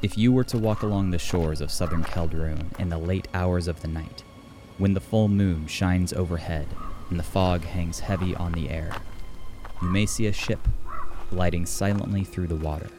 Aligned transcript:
If 0.00 0.16
you 0.16 0.32
were 0.32 0.44
to 0.44 0.58
walk 0.58 0.82
along 0.82 1.10
the 1.10 1.18
shores 1.18 1.60
of 1.60 1.72
southern 1.72 2.04
Celdrúin 2.04 2.78
in 2.78 2.88
the 2.88 2.98
late 2.98 3.26
hours 3.34 3.66
of 3.66 3.82
the 3.82 3.88
night, 3.88 4.22
when 4.76 4.94
the 4.94 5.00
full 5.00 5.26
moon 5.26 5.66
shines 5.66 6.12
overhead 6.12 6.68
and 7.10 7.18
the 7.18 7.24
fog 7.24 7.64
hangs 7.64 7.98
heavy 7.98 8.32
on 8.36 8.52
the 8.52 8.70
air, 8.70 8.94
you 9.82 9.88
may 9.88 10.06
see 10.06 10.26
a 10.26 10.32
ship 10.32 10.60
gliding 11.30 11.66
silently 11.66 12.22
through 12.22 12.46
the 12.46 12.54
water. 12.54 12.90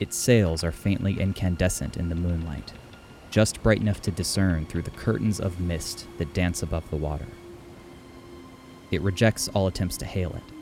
Its 0.00 0.16
sails 0.16 0.64
are 0.64 0.72
faintly 0.72 1.20
incandescent 1.20 1.98
in 1.98 2.08
the 2.08 2.14
moonlight, 2.14 2.72
just 3.30 3.62
bright 3.62 3.82
enough 3.82 4.00
to 4.00 4.10
discern 4.10 4.64
through 4.64 4.82
the 4.82 4.90
curtains 4.90 5.38
of 5.40 5.60
mist 5.60 6.06
that 6.16 6.32
dance 6.32 6.62
above 6.62 6.88
the 6.88 6.96
water. 6.96 7.26
It 8.90 9.02
rejects 9.02 9.48
all 9.48 9.66
attempts 9.66 9.98
to 9.98 10.06
hail 10.06 10.30
it, 10.34 10.54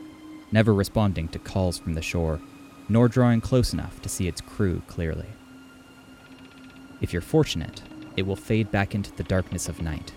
never 0.51 0.73
responding 0.73 1.29
to 1.29 1.39
calls 1.39 1.77
from 1.77 1.93
the 1.93 2.01
shore 2.01 2.41
nor 2.87 3.07
drawing 3.07 3.41
close 3.41 3.73
enough 3.73 4.01
to 4.01 4.09
see 4.09 4.27
its 4.27 4.41
crew 4.41 4.81
clearly. 4.87 5.27
If 7.01 7.13
you're 7.13 7.21
fortunate, 7.21 7.81
it 8.15 8.25
will 8.25 8.35
fade 8.35 8.71
back 8.71 8.95
into 8.95 9.11
the 9.11 9.23
darkness 9.23 9.67
of 9.67 9.81
night. 9.81 10.13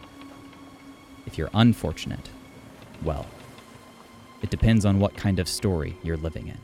If 1.26 1.36
you're 1.36 1.50
unfortunate, 1.52 2.30
well, 3.02 3.26
it 4.42 4.50
depends 4.50 4.84
on 4.84 5.00
what 5.00 5.16
kind 5.16 5.38
of 5.38 5.48
story 5.48 5.96
you're 6.02 6.16
living 6.16 6.48
in. 6.48 6.58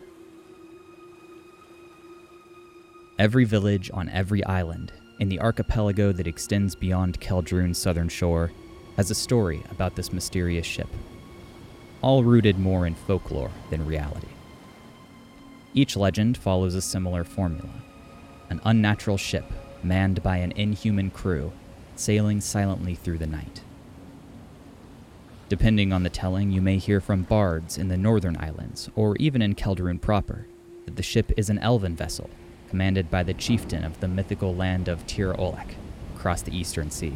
Every 3.19 3.45
village 3.45 3.91
on 3.93 4.09
every 4.09 4.45
island 4.45 4.93
in 5.21 5.29
the 5.29 5.41
archipelago 5.41 6.13
that 6.13 6.27
extends 6.27 6.75
beyond 6.75 7.21
Celdrúin's 7.21 7.79
southern 7.79 8.09
shore 8.09 8.51
has 8.97 9.11
a 9.11 9.15
story 9.15 9.63
about 9.71 9.97
this 9.97 10.13
mysterious 10.13 10.67
ship, 10.67 10.89
all 12.03 12.25
rooted 12.25 12.59
more 12.59 12.87
in 12.87 12.95
folklore 12.95 13.51
than 13.71 13.87
reality. 13.87 14.34
Each 15.77 15.97
legend 15.97 16.39
follows 16.39 16.77
a 16.77 16.81
similar 16.81 17.25
formula 17.25 17.83
an 18.49 18.61
unnatural 18.65 19.17
ship 19.17 19.45
manned 19.83 20.23
by 20.23 20.37
an 20.37 20.53
inhuman 20.53 21.11
crew 21.11 21.53
sailing 21.97 22.41
silently 22.41 22.95
through 22.95 23.19
the 23.19 23.27
night. 23.27 23.63
Depending 25.49 25.93
on 25.93 26.05
the 26.05 26.11
telling, 26.11 26.53
you 26.53 26.63
may 26.63 26.79
hear 26.79 27.01
from 27.01 27.23
bards 27.23 27.77
in 27.77 27.89
the 27.89 27.97
northern 27.97 28.37
islands, 28.37 28.89
or 28.95 29.17
even 29.17 29.43
in 29.43 29.55
Celdrúin 29.55 30.01
proper, 30.01 30.47
that 30.85 30.97
the 30.97 31.03
ship 31.03 31.33
is 31.37 31.51
an 31.51 31.59
elven 31.59 31.97
vessel 31.97 32.31
commanded 32.69 33.11
by 33.11 33.23
the 33.23 33.35
chieftain 33.35 33.85
of 33.85 33.99
the 34.01 34.09
mythical 34.09 34.55
land 34.55 34.89
of 34.89 35.07
Tir 35.07 35.35
Olek 35.35 35.75
across 36.15 36.43
the 36.43 36.57
eastern 36.57 36.91
sea. 36.91 37.15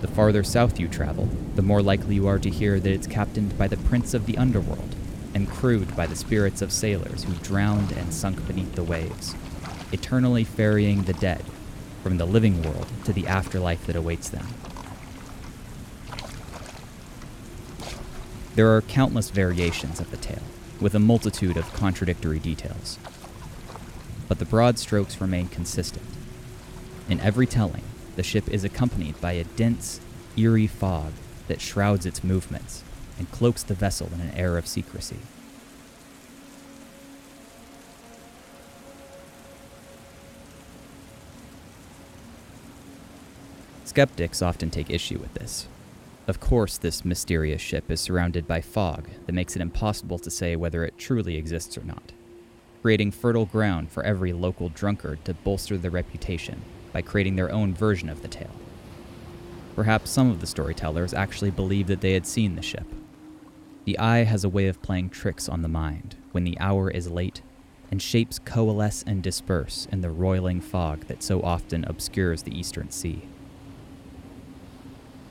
The 0.00 0.08
farther 0.08 0.44
south 0.44 0.78
you 0.78 0.88
travel, 0.88 1.28
the 1.56 1.62
more 1.62 1.82
likely 1.82 2.14
you 2.14 2.26
are 2.28 2.38
to 2.38 2.50
hear 2.50 2.78
that 2.78 2.92
it's 2.92 3.06
captained 3.06 3.58
by 3.58 3.68
the 3.68 3.76
prince 3.76 4.14
of 4.14 4.26
the 4.26 4.38
underworld, 4.38 4.94
and 5.38 5.48
crewed 5.48 5.94
by 5.94 6.04
the 6.04 6.16
spirits 6.16 6.60
of 6.62 6.72
sailors 6.72 7.22
who 7.22 7.32
drowned 7.34 7.92
and 7.92 8.12
sunk 8.12 8.44
beneath 8.48 8.74
the 8.74 8.82
waves, 8.82 9.36
eternally 9.92 10.42
ferrying 10.42 11.04
the 11.04 11.12
dead 11.12 11.44
from 12.02 12.18
the 12.18 12.26
living 12.26 12.60
world 12.60 12.88
to 13.04 13.12
the 13.12 13.24
afterlife 13.28 13.86
that 13.86 13.94
awaits 13.94 14.28
them. 14.30 14.48
There 18.56 18.74
are 18.74 18.82
countless 18.82 19.30
variations 19.30 20.00
of 20.00 20.10
the 20.10 20.16
tale, 20.16 20.42
with 20.80 20.96
a 20.96 20.98
multitude 20.98 21.56
of 21.56 21.72
contradictory 21.72 22.40
details. 22.40 22.98
But 24.26 24.40
the 24.40 24.44
broad 24.44 24.76
strokes 24.76 25.20
remain 25.20 25.46
consistent. 25.46 26.04
In 27.08 27.20
every 27.20 27.46
telling, 27.46 27.84
the 28.16 28.24
ship 28.24 28.48
is 28.48 28.64
accompanied 28.64 29.20
by 29.20 29.34
a 29.34 29.44
dense, 29.44 30.00
eerie 30.36 30.66
fog 30.66 31.12
that 31.46 31.60
shrouds 31.60 32.06
its 32.06 32.24
movements 32.24 32.82
and 33.18 33.30
cloaks 33.32 33.62
the 33.62 33.74
vessel 33.74 34.10
in 34.14 34.20
an 34.20 34.34
air 34.34 34.56
of 34.56 34.66
secrecy. 34.66 35.18
Skeptics 43.98 44.42
often 44.42 44.70
take 44.70 44.90
issue 44.90 45.18
with 45.18 45.34
this. 45.34 45.66
Of 46.28 46.38
course, 46.38 46.78
this 46.78 47.04
mysterious 47.04 47.60
ship 47.60 47.90
is 47.90 48.00
surrounded 48.00 48.46
by 48.46 48.60
fog 48.60 49.08
that 49.26 49.32
makes 49.32 49.56
it 49.56 49.60
impossible 49.60 50.20
to 50.20 50.30
say 50.30 50.54
whether 50.54 50.84
it 50.84 50.96
truly 50.98 51.36
exists 51.36 51.76
or 51.76 51.82
not, 51.82 52.12
creating 52.80 53.10
fertile 53.10 53.46
ground 53.46 53.90
for 53.90 54.04
every 54.04 54.32
local 54.32 54.68
drunkard 54.68 55.24
to 55.24 55.34
bolster 55.34 55.76
their 55.76 55.90
reputation 55.90 56.62
by 56.92 57.02
creating 57.02 57.34
their 57.34 57.50
own 57.50 57.74
version 57.74 58.08
of 58.08 58.22
the 58.22 58.28
tale. 58.28 58.54
Perhaps 59.74 60.12
some 60.12 60.30
of 60.30 60.40
the 60.40 60.46
storytellers 60.46 61.12
actually 61.12 61.50
believed 61.50 61.88
that 61.88 62.00
they 62.00 62.12
had 62.12 62.24
seen 62.24 62.54
the 62.54 62.62
ship, 62.62 62.86
the 63.84 63.98
eye 63.98 64.22
has 64.22 64.44
a 64.44 64.48
way 64.48 64.68
of 64.68 64.80
playing 64.80 65.10
tricks 65.10 65.48
on 65.48 65.62
the 65.62 65.66
mind 65.66 66.14
when 66.30 66.44
the 66.44 66.56
hour 66.60 66.88
is 66.88 67.10
late 67.10 67.42
and 67.90 68.00
shapes 68.00 68.38
coalesce 68.38 69.02
and 69.08 69.24
disperse 69.24 69.88
in 69.90 70.02
the 70.02 70.10
roiling 70.10 70.60
fog 70.60 71.00
that 71.08 71.24
so 71.24 71.42
often 71.42 71.84
obscures 71.86 72.44
the 72.44 72.56
eastern 72.56 72.92
sea. 72.92 73.24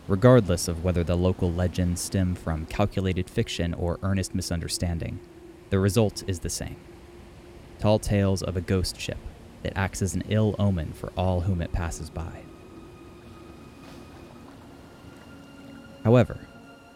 Regardless 0.08 0.70
of 0.70 0.86
whether 0.86 1.04
the 1.04 1.18
local 1.18 1.52
legends 1.52 2.02
stem 2.02 2.34
from 2.34 2.66
calculated 2.66 3.30
fiction 3.30 3.74
or 3.74 4.00
earnest 4.02 4.34
misunderstanding, 4.34 5.20
the 5.70 5.80
result 5.80 6.24
is 6.28 6.40
the 6.40 6.50
same 6.50 6.78
tall 7.80 8.00
tales 8.00 8.42
of 8.42 8.58
a 8.58 8.62
ghost 8.62 9.00
ship 9.00 9.18
that 9.62 9.78
acts 9.78 10.02
as 10.02 10.16
an 10.16 10.24
ill 10.30 10.56
omen 10.58 10.92
for 10.94 11.12
all 11.16 11.42
whom 11.42 11.62
it 11.62 11.72
passes 11.72 12.10
by. 12.10 12.42
However, 16.04 16.40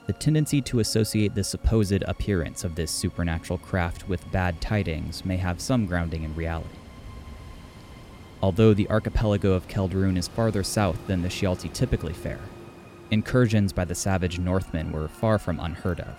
the 0.07 0.13
tendency 0.13 0.61
to 0.61 0.79
associate 0.79 1.35
the 1.35 1.43
supposed 1.43 2.01
appearance 2.03 2.63
of 2.63 2.75
this 2.75 2.89
supernatural 2.89 3.59
craft 3.59 4.09
with 4.09 4.31
bad 4.31 4.59
tidings 4.59 5.23
may 5.23 5.38
have 5.38 5.61
some 5.61 5.85
grounding 5.85 6.23
in 6.23 6.33
reality. 6.35 6.69
Although 8.41 8.73
the 8.73 8.89
archipelago 8.89 9.51
of 9.53 9.67
Celdrúin 9.67 10.17
is 10.17 10.28
farther 10.28 10.63
south 10.63 11.05
than 11.05 11.22
the 11.22 11.29
Shialti 11.29 11.72
typically 11.72 12.13
fare, 12.13 12.39
incursions 13.11 13.72
by 13.72 13.85
the 13.85 13.95
savage 13.95 14.39
Northmen 14.39 14.91
were 14.91 15.07
far 15.07 15.38
from 15.38 15.59
unheard 15.59 15.99
of. 15.99 16.16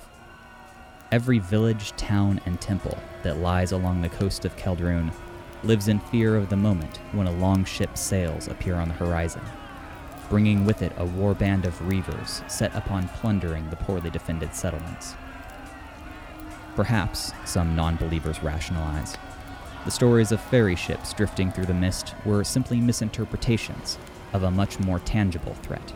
Every 1.10 1.40
village, 1.40 1.92
town, 1.96 2.40
and 2.46 2.60
temple 2.60 2.98
that 3.22 3.38
lies 3.38 3.72
along 3.72 4.00
the 4.02 4.08
coast 4.08 4.44
of 4.44 4.56
Celdrúin 4.56 5.12
lives 5.64 5.88
in 5.88 5.98
fear 5.98 6.36
of 6.36 6.48
the 6.48 6.56
moment 6.56 6.98
when 7.12 7.26
a 7.26 7.32
long 7.32 7.64
ship's 7.64 8.00
sails 8.00 8.48
appear 8.48 8.76
on 8.76 8.88
the 8.88 8.94
horizon 8.94 9.42
bringing 10.32 10.64
with 10.64 10.80
it 10.80 10.94
a 10.96 11.04
war 11.04 11.34
band 11.34 11.66
of 11.66 11.78
reavers 11.80 12.50
set 12.50 12.74
upon 12.74 13.06
plundering 13.06 13.68
the 13.68 13.76
poorly 13.76 14.08
defended 14.08 14.54
settlements. 14.54 15.14
Perhaps, 16.74 17.32
some 17.44 17.76
non 17.76 17.96
believers 17.96 18.42
rationalize, 18.42 19.18
the 19.84 19.90
stories 19.90 20.32
of 20.32 20.40
ferry 20.40 20.74
ships 20.74 21.12
drifting 21.12 21.52
through 21.52 21.66
the 21.66 21.74
mist 21.74 22.14
were 22.24 22.44
simply 22.44 22.80
misinterpretations 22.80 23.98
of 24.32 24.44
a 24.44 24.50
much 24.50 24.80
more 24.80 25.00
tangible 25.00 25.52
threat. 25.56 25.92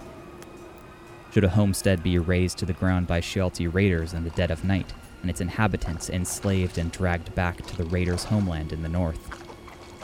Should 1.37 1.45
a 1.45 1.51
homestead 1.51 2.03
be 2.03 2.19
razed 2.19 2.57
to 2.57 2.65
the 2.65 2.73
ground 2.73 3.07
by 3.07 3.21
Shialti 3.21 3.69
raiders 3.71 4.15
in 4.15 4.25
the 4.25 4.31
dead 4.31 4.51
of 4.51 4.65
night, 4.65 4.95
and 5.21 5.29
its 5.29 5.43
inhabitants 5.43 6.09
enslaved 6.09 6.79
and 6.79 6.91
dragged 6.91 7.35
back 7.35 7.59
to 7.59 7.77
the 7.77 7.85
raiders' 7.85 8.25
homeland 8.25 8.73
in 8.73 8.81
the 8.81 8.89
north, 8.89 9.21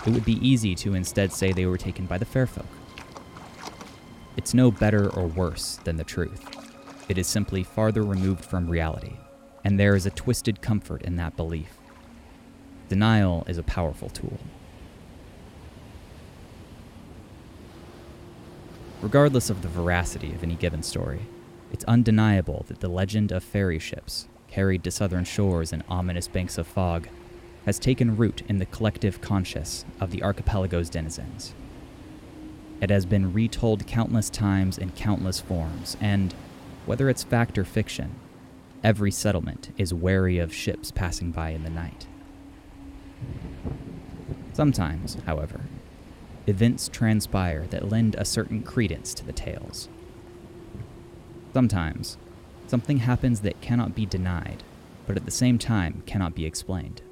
it 0.07 0.13
would 0.13 0.27
be 0.27 0.47
easy 0.47 0.75
to 0.75 0.93
instead 0.93 1.33
say 1.33 1.51
they 1.51 1.65
were 1.65 1.79
taken 1.79 2.05
by 2.05 2.19
the 2.19 2.27
fair 2.27 2.47
folk. 2.47 2.67
It's 4.37 4.53
no 4.53 4.71
better 4.71 5.09
or 5.09 5.27
worse 5.27 5.77
than 5.85 5.97
the 5.97 6.05
truth. 6.05 6.45
It 7.09 7.17
is 7.17 7.29
simply 7.29 7.65
farther 7.65 8.03
removed 8.03 8.45
from 8.45 8.69
reality, 8.69 9.17
and 9.65 9.81
there 9.81 9.97
is 9.97 10.05
a 10.05 10.11
twisted 10.11 10.61
comfort 10.61 11.01
in 11.01 11.17
that 11.17 11.35
belief. 11.35 11.79
Denial 12.91 13.47
is 13.49 13.57
a 13.57 13.63
powerful 13.63 14.11
tool. 14.11 14.39
Regardless 19.03 19.51
of 19.51 19.63
the 19.63 19.69
veracity 19.69 20.33
of 20.33 20.45
any 20.45 20.55
given 20.55 20.81
story, 20.85 21.23
it's 21.73 21.85
undeniable 21.87 22.65
that 22.69 22.79
the 22.79 22.89
legend 22.89 23.33
of 23.33 23.43
ferry 23.43 23.81
ships, 23.81 24.29
carried 24.47 24.85
to 24.85 24.93
southern 24.93 25.25
shores 25.25 25.73
in 25.73 25.83
ominous 25.89 26.29
banks 26.29 26.57
of 26.57 26.69
fog, 26.69 27.09
has 27.67 27.81
taken 27.81 28.17
root 28.17 28.43
in 28.49 28.59
the 28.59 28.67
collective 28.67 29.21
conscious 29.21 29.85
of 30.01 30.13
the 30.13 30.23
archipelago's 30.23 30.89
denizens. 30.89 31.53
It 32.81 32.91
has 32.91 33.05
been 33.05 33.33
retold 33.33 33.89
countless 33.89 34.31
times 34.31 34.79
in 34.79 34.91
countless 34.91 35.41
forms, 35.41 35.97
and, 36.01 36.33
whether 36.87 37.09
it's 37.09 37.25
fact 37.25 37.59
or 37.59 37.65
fiction, 37.65 38.15
every 38.85 39.11
settlement 39.11 39.71
is 39.77 39.93
wary 39.93 40.39
of 40.39 40.55
ships 40.55 40.93
passing 40.93 41.33
by 41.33 41.51
in 41.51 41.65
the 41.65 41.71
night. 41.71 42.07
Sometimes, 44.53 45.17
however, 45.27 45.63
events 46.47 46.89
transpire 46.89 47.67
that 47.69 47.89
lend 47.89 48.17
a 48.17 48.25
certain 48.25 48.63
credence 48.63 49.15
to 49.15 49.25
the 49.25 49.33
tales. 49.33 49.89
Sometimes, 51.55 52.17
something 52.67 52.99
happens 52.99 53.41
that 53.41 53.61
cannot 53.61 53.95
be 53.95 54.07
denied, 54.07 54.65
but 55.07 55.17
at 55.17 55.25
the 55.25 55.31
same 55.31 55.59
time 55.59 56.03
cannot 56.05 56.35
be 56.35 56.45
explained. 56.45 57.03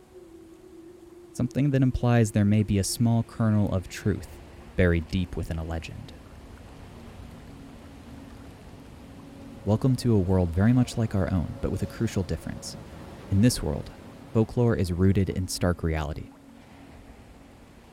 Something 1.33 1.71
that 1.71 1.83
implies 1.83 2.33
there 2.33 2.45
may 2.45 2.65
be 2.65 2.79
a 2.79 2.85
small 2.85 3.23
kernel 3.23 3.73
of 3.73 3.89
truth 3.89 4.29
buried 4.77 5.09
deep 5.09 5.37
within 5.37 5.59
a 5.59 5.65
legend. 5.65 6.13
Welcome 9.65 9.95
to 9.97 10.15
a 10.15 10.19
world 10.19 10.49
very 10.49 10.73
much 10.73 10.99
like 10.99 11.15
our 11.15 11.31
own, 11.33 11.55
but 11.63 11.71
with 11.71 11.83
a 11.83 11.87
crucial 11.87 12.25
difference. 12.25 12.77
In 13.31 13.43
this 13.43 13.63
world, 13.63 13.91
folklore 14.33 14.75
is 14.75 14.93
rooted 14.93 15.31
in 15.31 15.47
stark 15.47 15.85
reality. 15.85 16.31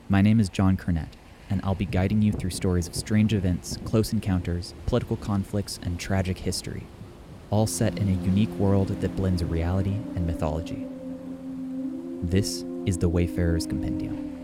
My 0.08 0.22
name 0.22 0.40
is 0.40 0.48
John 0.48 0.76
Kernett, 0.76 1.12
and 1.50 1.60
I'll 1.64 1.74
be 1.74 1.84
guiding 1.84 2.22
you 2.22 2.32
through 2.32 2.50
stories 2.50 2.86
of 2.86 2.94
strange 2.94 3.34
events, 3.34 3.78
close 3.84 4.12
encounters, 4.12 4.74
political 4.86 5.16
conflicts, 5.16 5.78
and 5.82 5.98
tragic 5.98 6.38
history, 6.38 6.86
all 7.50 7.66
set 7.66 7.98
in 7.98 8.08
a 8.08 8.24
unique 8.24 8.50
world 8.50 8.88
that 8.88 9.16
blends 9.16 9.42
reality 9.42 9.94
and 10.14 10.26
mythology. 10.26 10.86
This 12.22 12.64
is 12.86 12.98
the 12.98 13.08
Wayfarer's 13.08 13.66
Compendium. 13.66 14.37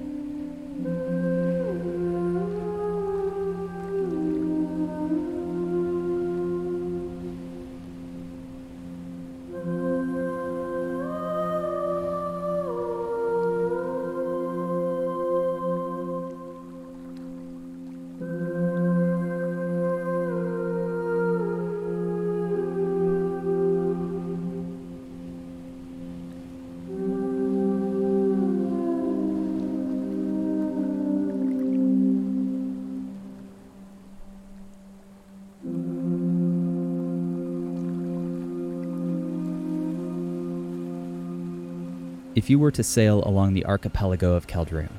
If 42.35 42.51
you 42.51 42.59
were 42.59 42.73
to 42.73 42.83
sail 42.83 43.23
along 43.25 43.55
the 43.55 43.65
archipelago 43.65 44.35
of 44.35 44.49
Celdrúin, 44.49 44.91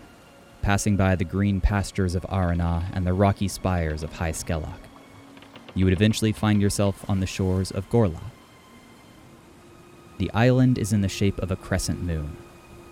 passing 0.61 0.95
by 0.95 1.17
the 1.17 1.25
green 1.25 1.59
pastures 1.59 2.15
of 2.15 2.25
Arana 2.31 2.89
and 2.93 3.05
the 3.05 3.11
rocky 3.11 3.49
spires 3.49 4.03
of 4.03 4.13
High 4.13 4.31
Skellock, 4.31 4.79
you 5.73 5.83
would 5.83 5.93
eventually 5.93 6.31
find 6.31 6.61
yourself 6.61 7.03
on 7.09 7.19
the 7.19 7.25
shores 7.25 7.71
of 7.71 7.89
Gorla. 7.89 8.21
The 10.17 10.31
island 10.31 10.77
is 10.77 10.93
in 10.93 11.01
the 11.01 11.09
shape 11.09 11.37
of 11.39 11.51
a 11.51 11.57
crescent 11.57 12.01
moon, 12.01 12.37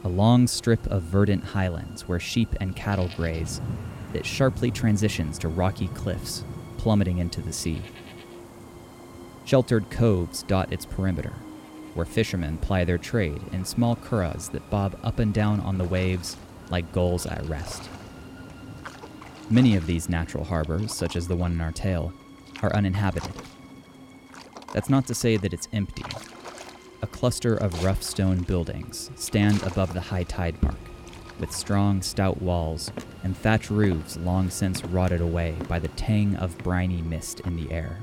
a 0.04 0.10
long 0.10 0.48
strip 0.48 0.86
of 0.88 1.04
verdant 1.04 1.46
highlands 1.46 2.10
where 2.10 2.20
sheep 2.20 2.50
and 2.60 2.76
cattle 2.76 3.10
graze 3.16 3.62
that 4.12 4.26
sharply 4.26 4.72
transitions 4.72 5.38
to 5.38 5.48
rocky 5.48 5.88
cliffs 5.88 6.44
plummeting 6.78 7.20
into 7.20 7.40
the 7.40 7.54
sea. 7.54 7.82
Sheltered 9.46 9.90
coves 9.90 10.44
dot 10.44 10.74
its 10.74 10.86
perimeter, 10.86 11.32
where 11.94 12.06
fishermen 12.06 12.58
ply 12.58 12.84
their 12.84 12.98
trade 12.98 13.42
in 13.52 13.66
small 13.66 13.96
curraghs 13.96 14.52
that 14.52 14.70
bob 14.70 14.98
up 15.04 15.20
and 15.20 15.34
down 15.34 15.60
on 15.60 15.78
the 15.78 15.84
waves 15.84 16.38
like 16.70 16.92
gulls 16.92 17.26
at 17.26 17.46
rest. 17.48 17.90
Many 19.50 19.76
of 19.76 19.86
these 19.86 20.10
natural 20.10 20.46
harbors, 20.46 20.94
such 20.94 21.16
as 21.16 21.28
the 21.28 21.36
one 21.36 21.52
in 21.52 21.62
our 21.62 21.72
tale, 21.72 22.14
are 22.62 22.74
uninhabited. 22.74 23.34
That's 24.74 24.90
not 24.90 25.06
to 25.08 25.14
say 25.14 25.38
that 25.38 25.54
it's 25.54 25.68
empty. 25.74 26.06
A 27.02 27.08
cluster 27.08 27.56
of 27.56 27.84
rough 27.84 28.02
stone 28.02 28.42
buildings 28.44 29.12
stand 29.16 29.62
above 29.64 29.94
the 29.94 30.02
high 30.02 30.24
tide 30.24 30.62
mark, 30.64 30.78
with 31.40 31.52
strong, 31.52 32.02
stout 32.02 32.42
walls 32.42 32.92
and 33.24 33.36
thatch 33.38 33.70
roofs 33.70 34.18
long 34.18 34.50
since 34.50 34.84
rotted 34.86 35.22
away 35.22 35.56
by 35.68 35.80
the 35.80 35.90
tang 35.90 36.36
of 36.38 36.58
briny 36.60 37.02
mist 37.02 37.42
in 37.42 37.56
the 37.56 37.72
air. 37.72 38.00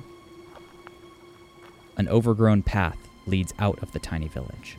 An 1.97 2.09
overgrown 2.09 2.63
path 2.63 2.99
leads 3.26 3.52
out 3.58 3.82
of 3.82 3.93
the 3.93 3.99
tiny 3.99 4.28
village, 4.28 4.76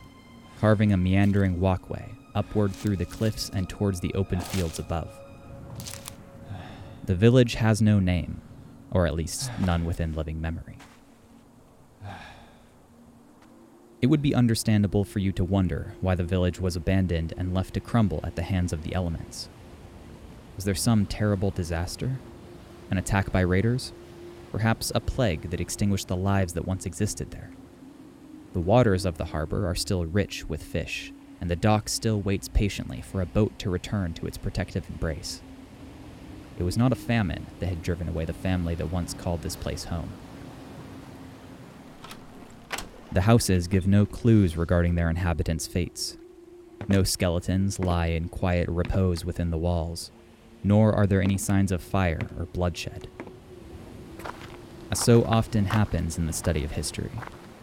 carving 0.58 0.92
a 0.92 0.96
meandering 0.96 1.60
walkway 1.60 2.12
upward 2.34 2.72
through 2.72 2.96
the 2.96 3.04
cliffs 3.04 3.50
and 3.50 3.68
towards 3.68 4.00
the 4.00 4.14
open 4.14 4.40
fields 4.40 4.78
above. 4.78 5.18
The 7.04 7.14
village 7.14 7.54
has 7.54 7.82
no 7.82 7.98
name, 7.98 8.40
or 8.90 9.06
at 9.06 9.14
least 9.14 9.50
none 9.60 9.84
within 9.84 10.14
living 10.14 10.40
memory. 10.40 10.78
It 14.00 14.06
would 14.06 14.22
be 14.22 14.34
understandable 14.34 15.04
for 15.04 15.20
you 15.20 15.30
to 15.32 15.44
wonder 15.44 15.94
why 16.00 16.16
the 16.16 16.24
village 16.24 16.60
was 16.60 16.74
abandoned 16.74 17.34
and 17.36 17.54
left 17.54 17.74
to 17.74 17.80
crumble 17.80 18.20
at 18.24 18.34
the 18.34 18.42
hands 18.42 18.72
of 18.72 18.82
the 18.82 18.94
elements. 18.94 19.48
Was 20.56 20.64
there 20.64 20.74
some 20.74 21.06
terrible 21.06 21.50
disaster? 21.50 22.18
An 22.90 22.98
attack 22.98 23.30
by 23.30 23.40
raiders? 23.40 23.92
Perhaps 24.50 24.90
a 24.94 25.00
plague 25.00 25.50
that 25.50 25.60
extinguished 25.60 26.08
the 26.08 26.16
lives 26.16 26.52
that 26.54 26.66
once 26.66 26.84
existed 26.84 27.30
there? 27.30 27.50
The 28.52 28.60
waters 28.60 29.06
of 29.06 29.16
the 29.16 29.26
harbor 29.26 29.66
are 29.66 29.74
still 29.74 30.04
rich 30.04 30.48
with 30.48 30.62
fish, 30.62 31.12
and 31.40 31.50
the 31.50 31.56
dock 31.56 31.88
still 31.88 32.20
waits 32.20 32.48
patiently 32.48 33.00
for 33.00 33.22
a 33.22 33.26
boat 33.26 33.58
to 33.60 33.70
return 33.70 34.12
to 34.14 34.26
its 34.26 34.36
protective 34.36 34.88
embrace. 34.90 35.40
It 36.58 36.62
was 36.62 36.76
not 36.76 36.92
a 36.92 36.96
famine 36.96 37.46
that 37.60 37.68
had 37.68 37.82
driven 37.82 38.08
away 38.08 38.26
the 38.26 38.34
family 38.34 38.74
that 38.74 38.92
once 38.92 39.14
called 39.14 39.42
this 39.42 39.56
place 39.56 39.84
home. 39.84 40.10
The 43.10 43.22
houses 43.22 43.68
give 43.68 43.86
no 43.86 44.06
clues 44.06 44.56
regarding 44.56 44.94
their 44.94 45.10
inhabitants' 45.10 45.66
fates. 45.66 46.16
No 46.88 47.02
skeletons 47.02 47.78
lie 47.78 48.06
in 48.06 48.28
quiet 48.28 48.68
repose 48.68 49.24
within 49.24 49.50
the 49.50 49.58
walls, 49.58 50.10
nor 50.62 50.92
are 50.92 51.06
there 51.06 51.22
any 51.22 51.38
signs 51.38 51.72
of 51.72 51.82
fire 51.82 52.28
or 52.38 52.46
bloodshed. 52.46 53.08
As 54.90 55.00
so 55.00 55.24
often 55.24 55.66
happens 55.66 56.18
in 56.18 56.26
the 56.26 56.32
study 56.32 56.64
of 56.64 56.72
history, 56.72 57.10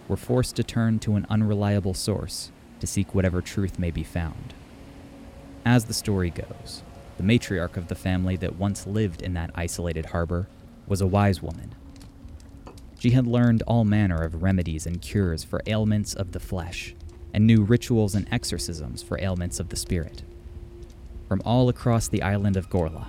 we're 0.09 0.17
forced 0.17 0.56
to 0.57 0.63
turn 0.63 1.00
to 1.00 1.15
an 1.15 1.27
unreliable 1.29 1.94
source 1.94 2.51
to 2.79 2.88
seek 2.88 3.13
whatever 3.13 3.41
truth 3.41 3.77
may 3.77 3.91
be 3.91 4.03
found. 4.03 4.53
As 5.63 5.85
the 5.85 5.94
story 5.94 6.31
goes, 6.31 6.81
the 7.17 7.23
matriarch 7.23 7.77
of 7.77 7.89
the 7.89 7.95
family 7.95 8.35
that 8.38 8.56
once 8.56 8.88
lived 8.88 9.21
in 9.21 9.35
that 9.35 9.51
isolated 9.53 10.07
harbor 10.07 10.47
was 10.88 11.00
a 11.00 11.07
wise 11.07 11.44
woman. 11.44 11.75
She 12.97 13.11
had 13.11 13.27
learned 13.27 13.61
all 13.67 13.85
manner 13.85 14.23
of 14.23 14.41
remedies 14.41 14.88
and 14.88 15.01
cures 15.01 15.44
for 15.44 15.61
ailments 15.67 16.13
of 16.15 16.31
the 16.31 16.39
flesh, 16.39 16.95
and 17.33 17.45
knew 17.45 17.63
rituals 17.63 18.15
and 18.15 18.27
exorcisms 18.31 19.03
for 19.03 19.21
ailments 19.21 19.59
of 19.59 19.69
the 19.69 19.75
spirit. 19.75 20.23
From 21.27 21.41
all 21.45 21.69
across 21.69 22.07
the 22.07 22.23
island 22.23 22.57
of 22.57 22.69
Gorla, 22.69 23.07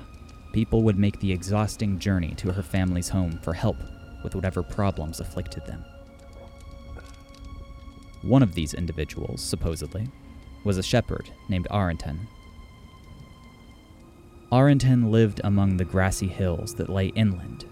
people 0.53 0.83
would 0.83 0.99
make 0.99 1.19
the 1.21 1.33
exhausting 1.33 1.99
journey 1.99 2.35
to 2.37 2.53
her 2.53 2.63
family's 2.63 3.09
home 3.09 3.39
for 3.43 3.55
help 3.55 3.79
with 4.23 4.35
whatever 4.35 4.63
problems 4.63 5.21
afflicted 5.21 5.65
them. 5.65 5.83
One 8.23 8.43
of 8.43 8.55
these 8.55 8.75
individuals, 8.75 9.43
supposedly, 9.43 10.09
was 10.65 10.77
a 10.77 10.83
shepherd 10.83 11.31
named 11.49 11.67
Arenton. 11.71 12.29
Arenton 14.53 15.11
lived 15.11 15.41
among 15.45 15.77
the 15.77 15.85
grassy 15.85 16.29
hills 16.29 16.75
that 16.75 16.91
lay 16.91 17.09
inland. 17.09 17.65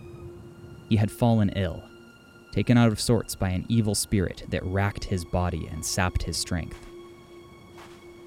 He 0.88 0.96
had 0.96 1.10
fallen 1.10 1.50
ill, 1.50 1.82
taken 2.52 2.78
out 2.78 2.90
of 2.90 3.00
sorts 3.00 3.34
by 3.34 3.50
an 3.50 3.66
evil 3.68 3.94
spirit 3.94 4.44
that 4.48 4.64
racked 4.64 5.04
his 5.04 5.24
body 5.24 5.68
and 5.70 5.84
sapped 5.84 6.22
his 6.22 6.36
strength. 6.36 6.78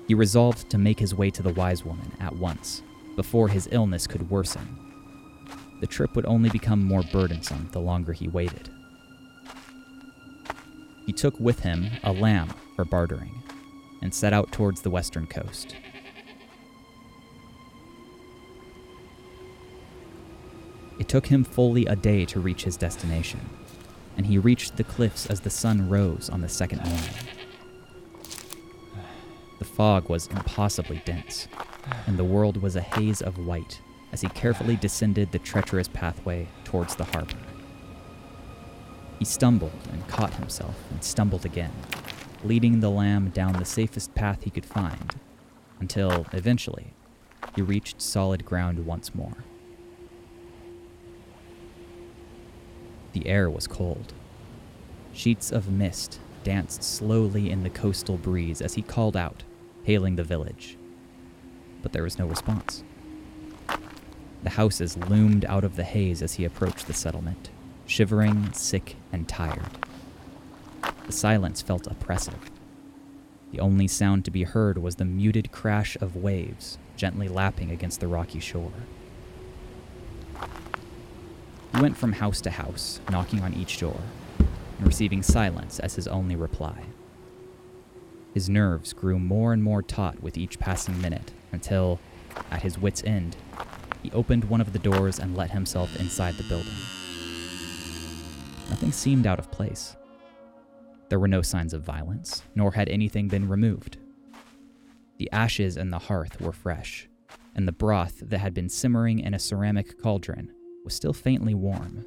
He 0.07 0.13
resolved 0.13 0.69
to 0.69 0.77
make 0.77 0.99
his 0.99 1.15
way 1.15 1.31
to 1.31 1.41
the 1.41 1.53
wise 1.53 1.85
woman 1.85 2.11
at 2.19 2.35
once, 2.35 2.83
before 3.15 3.47
his 3.47 3.67
illness 3.71 4.05
could 4.05 4.29
worsen. 4.29 4.77
The 5.79 5.87
trip 5.87 6.15
would 6.15 6.25
only 6.25 6.49
become 6.49 6.83
more 6.83 7.03
burdensome 7.11 7.69
the 7.71 7.79
longer 7.79 8.13
he 8.13 8.27
waited. 8.27 8.69
He 11.05 11.13
took 11.13 11.39
with 11.39 11.61
him 11.61 11.89
a 12.03 12.11
lamb 12.11 12.53
for 12.75 12.85
bartering 12.85 13.41
and 14.01 14.13
set 14.13 14.33
out 14.33 14.51
towards 14.51 14.81
the 14.81 14.89
western 14.89 15.27
coast. 15.27 15.75
It 20.99 21.07
took 21.07 21.27
him 21.27 21.43
fully 21.43 21.85
a 21.87 21.95
day 21.95 22.25
to 22.25 22.39
reach 22.39 22.63
his 22.63 22.77
destination, 22.77 23.39
and 24.15 24.25
he 24.25 24.37
reached 24.37 24.77
the 24.77 24.83
cliffs 24.83 25.25
as 25.25 25.39
the 25.39 25.49
sun 25.49 25.89
rose 25.89 26.29
on 26.29 26.41
the 26.41 26.49
second 26.49 26.83
morning. 26.83 27.15
The 29.57 29.65
fog 29.65 30.09
was 30.09 30.27
impossibly 30.27 31.01
dense, 31.05 31.47
and 32.05 32.17
the 32.17 32.23
world 32.23 32.61
was 32.61 32.75
a 32.75 32.81
haze 32.81 33.21
of 33.21 33.37
white 33.37 33.81
as 34.11 34.21
he 34.21 34.27
carefully 34.29 34.75
descended 34.75 35.31
the 35.31 35.39
treacherous 35.39 35.87
pathway 35.87 36.47
towards 36.63 36.95
the 36.95 37.05
harbor. 37.05 37.37
He 39.21 39.25
stumbled 39.25 39.87
and 39.91 40.07
caught 40.07 40.33
himself 40.33 40.73
and 40.89 41.03
stumbled 41.03 41.45
again, 41.45 41.71
leading 42.43 42.79
the 42.79 42.89
lamb 42.89 43.29
down 43.29 43.53
the 43.53 43.65
safest 43.65 44.15
path 44.15 44.41
he 44.41 44.49
could 44.49 44.65
find, 44.65 45.13
until, 45.79 46.25
eventually, 46.33 46.95
he 47.55 47.61
reached 47.61 48.01
solid 48.01 48.43
ground 48.43 48.83
once 48.87 49.13
more. 49.13 49.43
The 53.13 53.27
air 53.27 53.47
was 53.47 53.67
cold. 53.67 54.11
Sheets 55.13 55.51
of 55.51 55.69
mist 55.69 56.19
danced 56.43 56.81
slowly 56.81 57.51
in 57.51 57.61
the 57.61 57.69
coastal 57.69 58.17
breeze 58.17 58.59
as 58.59 58.73
he 58.73 58.81
called 58.81 59.15
out, 59.15 59.43
hailing 59.83 60.15
the 60.15 60.23
village. 60.23 60.79
But 61.83 61.91
there 61.93 62.01
was 62.01 62.17
no 62.17 62.25
response. 62.25 62.83
The 64.41 64.49
houses 64.49 64.97
loomed 64.97 65.45
out 65.45 65.63
of 65.63 65.75
the 65.75 65.83
haze 65.83 66.23
as 66.23 66.33
he 66.33 66.43
approached 66.43 66.87
the 66.87 66.93
settlement, 66.95 67.51
shivering, 67.91 68.53
sick, 68.53 68.95
and 69.11 69.27
tired. 69.27 69.67
The 71.05 71.11
silence 71.11 71.61
felt 71.61 71.87
oppressive. 71.87 72.49
The 73.51 73.59
only 73.59 73.89
sound 73.89 74.23
to 74.23 74.31
be 74.31 74.43
heard 74.43 74.77
was 74.77 74.95
the 74.95 75.03
muted 75.03 75.51
crash 75.51 75.97
of 75.99 76.15
waves 76.15 76.77
gently 76.95 77.27
lapping 77.27 77.69
against 77.69 77.99
the 77.99 78.07
rocky 78.07 78.39
shore. 78.39 78.71
He 81.75 81.81
went 81.81 81.97
from 81.97 82.13
house 82.13 82.39
to 82.41 82.51
house, 82.51 83.01
knocking 83.09 83.41
on 83.41 83.53
each 83.53 83.77
door, 83.77 83.99
and 84.39 84.87
receiving 84.87 85.21
silence 85.21 85.77
as 85.79 85.95
his 85.95 86.07
only 86.07 86.37
reply. 86.37 86.83
His 88.33 88.49
nerves 88.49 88.93
grew 88.93 89.19
more 89.19 89.51
and 89.51 89.61
more 89.61 89.81
taut 89.81 90.23
with 90.23 90.37
each 90.37 90.59
passing 90.59 91.01
minute 91.01 91.33
until, 91.51 91.99
at 92.49 92.61
his 92.61 92.77
wits' 92.77 93.03
end, 93.03 93.35
he 94.01 94.11
opened 94.11 94.45
one 94.45 94.61
of 94.61 94.71
the 94.71 94.79
doors 94.79 95.19
and 95.19 95.35
let 95.35 95.51
himself 95.51 95.99
inside 95.99 96.35
the 96.35 96.43
building. 96.43 96.71
Nothing 98.71 98.93
seemed 98.93 99.27
out 99.27 99.37
of 99.37 99.51
place. 99.51 99.97
There 101.09 101.19
were 101.19 101.27
no 101.27 101.41
signs 101.41 101.73
of 101.73 101.83
violence, 101.83 102.41
nor 102.55 102.71
had 102.71 102.87
anything 102.87 103.27
been 103.27 103.49
removed. 103.49 103.97
The 105.17 105.29
ashes 105.33 105.75
in 105.75 105.89
the 105.89 105.99
hearth 105.99 106.39
were 106.39 106.53
fresh, 106.53 107.09
and 107.53 107.67
the 107.67 107.73
broth 107.73 108.23
that 108.29 108.39
had 108.39 108.53
been 108.53 108.69
simmering 108.69 109.19
in 109.19 109.33
a 109.33 109.39
ceramic 109.39 110.01
cauldron 110.01 110.53
was 110.85 110.93
still 110.93 111.11
faintly 111.11 111.53
warm. 111.53 112.05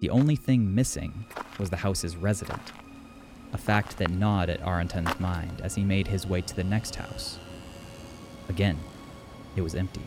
The 0.00 0.08
only 0.08 0.34
thing 0.34 0.74
missing 0.74 1.26
was 1.58 1.68
the 1.68 1.76
house's 1.76 2.16
resident, 2.16 2.72
a 3.52 3.58
fact 3.58 3.98
that 3.98 4.10
gnawed 4.10 4.48
at 4.48 4.62
Arenton's 4.62 5.20
mind 5.20 5.60
as 5.60 5.74
he 5.74 5.84
made 5.84 6.06
his 6.06 6.26
way 6.26 6.40
to 6.40 6.56
the 6.56 6.64
next 6.64 6.96
house. 6.96 7.38
Again, 8.48 8.78
it 9.56 9.60
was 9.60 9.74
empty. 9.74 10.06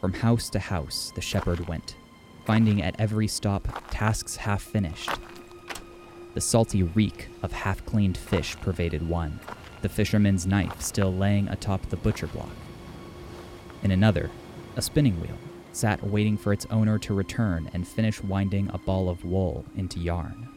From 0.00 0.14
house 0.14 0.48
to 0.50 0.58
house, 0.58 1.12
the 1.14 1.20
shepherd 1.20 1.68
went, 1.68 1.94
finding 2.46 2.80
at 2.80 2.98
every 2.98 3.26
stop 3.26 3.68
tasks 3.90 4.36
half 4.36 4.62
finished. 4.62 5.10
The 6.34 6.40
salty 6.40 6.84
reek 6.84 7.28
of 7.42 7.50
half 7.50 7.84
cleaned 7.84 8.16
fish 8.16 8.56
pervaded 8.60 9.08
one, 9.08 9.40
the 9.82 9.88
fisherman's 9.88 10.46
knife 10.46 10.80
still 10.80 11.12
laying 11.12 11.48
atop 11.48 11.88
the 11.90 11.96
butcher 11.96 12.28
block. 12.28 12.50
In 13.82 13.90
another, 13.90 14.30
a 14.76 14.82
spinning 14.82 15.20
wheel 15.20 15.36
sat 15.72 16.02
waiting 16.04 16.38
for 16.38 16.52
its 16.52 16.66
owner 16.70 16.98
to 17.00 17.14
return 17.14 17.68
and 17.74 17.86
finish 17.86 18.22
winding 18.22 18.70
a 18.72 18.78
ball 18.78 19.08
of 19.08 19.24
wool 19.24 19.64
into 19.76 19.98
yarn. 19.98 20.48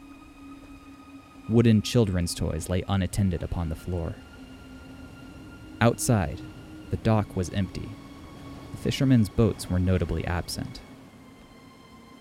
Wooden 1.48 1.82
children's 1.82 2.34
toys 2.34 2.68
lay 2.68 2.84
unattended 2.88 3.42
upon 3.42 3.68
the 3.68 3.74
floor. 3.74 4.14
Outside, 5.80 6.40
the 6.90 6.96
dock 6.98 7.34
was 7.34 7.50
empty. 7.50 7.88
The 8.70 8.78
fishermen's 8.78 9.28
boats 9.28 9.68
were 9.68 9.80
notably 9.80 10.24
absent. 10.24 10.80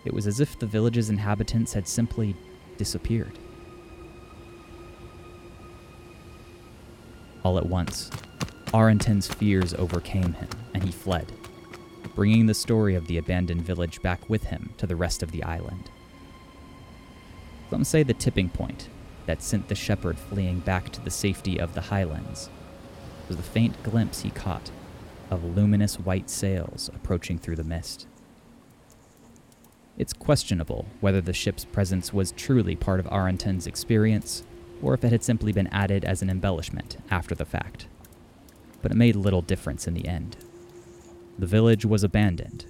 It 0.06 0.14
was 0.14 0.28
as 0.28 0.40
if 0.40 0.58
the 0.58 0.66
village's 0.66 1.10
inhabitants 1.10 1.74
had 1.74 1.88
simply 1.88 2.36
disappeared. 2.78 3.38
All 7.44 7.58
at 7.58 7.66
once, 7.66 8.10
Arenton's 8.74 9.28
fears 9.28 9.74
overcame 9.74 10.34
him, 10.34 10.50
and 10.74 10.84
he 10.84 10.92
fled, 10.92 11.32
bringing 12.16 12.46
the 12.46 12.54
story 12.54 12.96
of 12.96 13.08
the 13.08 13.18
abandoned 13.18 13.62
village 13.62 14.02
back 14.02 14.30
with 14.30 14.46
him 14.46 14.74
to 14.78 14.86
the 14.86 14.96
rest 14.96 15.24
of 15.24 15.32
the 15.32 15.44
island. 15.44 15.90
Some 17.70 17.84
say 17.84 18.04
the 18.04 18.14
tipping 18.14 18.50
point 18.50 18.90
that 19.26 19.42
sent 19.42 19.68
the 19.68 19.76
shepherd 19.76 20.18
fleeing 20.18 20.60
back 20.60 20.92
to 20.92 21.02
the 21.02 21.12
safety 21.12 21.60
of 21.60 21.76
the 21.76 21.82
highlands 21.82 22.50
was 23.28 23.38
the 23.38 23.44
faint 23.44 23.82
glimpse 23.84 24.22
he 24.22 24.32
caught 24.32 24.72
of 25.30 25.44
luminous 25.44 26.00
white 26.00 26.30
sails 26.30 26.90
approaching 26.94 27.38
through 27.38 27.56
the 27.56 27.64
mist. 27.64 28.08
It's 30.00 30.14
questionable 30.14 30.86
whether 31.02 31.20
the 31.20 31.34
ship's 31.34 31.66
presence 31.66 32.14
was 32.14 32.32
truly 32.32 32.76
part 32.76 33.02
of 33.02 33.08
Arenton's 33.12 33.68
experience, 33.68 34.44
or 34.82 34.94
if 34.94 35.04
it 35.04 35.12
had 35.12 35.26
simply 35.26 35.52
been 35.52 35.68
added 35.68 36.06
as 36.06 36.22
an 36.22 36.30
embellishment 36.30 36.98
after 37.12 37.36
the 37.36 37.46
fact. 37.46 37.88
But 38.82 38.92
it 38.92 38.98
made 38.98 39.18
little 39.18 39.42
difference 39.42 39.88
in 39.88 39.94
the 39.94 40.08
end. 40.08 40.38
The 41.38 41.46
village 41.46 41.86
was 41.86 42.06
abandoned, 42.06 42.66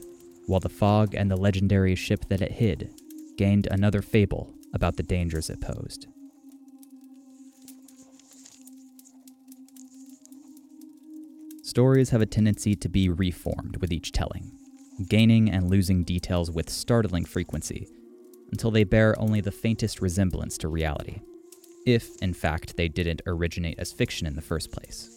while 0.47 0.59
the 0.59 0.69
fog 0.69 1.13
and 1.13 1.29
the 1.29 1.37
legendary 1.37 1.93
ship 1.93 2.25
that 2.29 2.41
it 2.41 2.53
hid 2.53 2.89
gained 3.37 3.67
another 3.69 4.01
fable 4.01 4.51
about 4.73 4.97
the 4.97 5.03
dangers 5.03 5.51
it 5.51 5.61
posed. 5.61 6.07
Stories 11.61 12.09
have 12.09 12.21
a 12.21 12.25
tendency 12.25 12.75
to 12.75 12.89
be 12.89 13.07
reformed 13.07 13.77
with 13.77 13.93
each 13.93 14.11
telling, 14.11 14.58
gaining 15.07 15.49
and 15.49 15.69
losing 15.69 16.03
details 16.03 16.51
with 16.51 16.69
startling 16.69 17.25
frequency 17.25 17.87
until 18.51 18.71
they 18.71 18.83
bear 18.83 19.19
only 19.19 19.41
the 19.41 19.51
faintest 19.51 20.01
resemblance 20.01 20.57
to 20.57 20.67
reality, 20.67 21.21
if, 21.85 22.17
in 22.21 22.33
fact, 22.33 22.75
they 22.75 22.87
didn't 22.87 23.21
originate 23.27 23.79
as 23.79 23.91
fiction 23.91 24.27
in 24.27 24.35
the 24.35 24.41
first 24.41 24.71
place. 24.71 25.15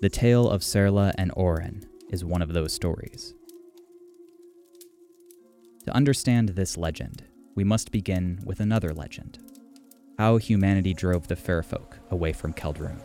The 0.00 0.08
tale 0.08 0.48
of 0.48 0.62
Serla 0.62 1.12
and 1.16 1.32
Oren 1.36 1.88
is 2.10 2.24
one 2.24 2.42
of 2.42 2.52
those 2.52 2.72
stories. 2.72 3.34
To 5.86 5.94
understand 5.94 6.50
this 6.50 6.76
legend, 6.76 7.24
we 7.54 7.64
must 7.64 7.92
begin 7.92 8.40
with 8.44 8.60
another 8.60 8.92
legend 8.92 9.38
how 10.18 10.36
humanity 10.36 10.94
drove 10.94 11.26
the 11.26 11.36
Fairfolk 11.36 11.98
away 12.10 12.32
from 12.32 12.52
Celdrúin. 12.52 13.00